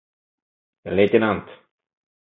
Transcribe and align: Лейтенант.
Лейтенант. 0.95 1.47